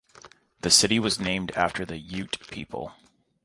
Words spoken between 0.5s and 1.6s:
The city was named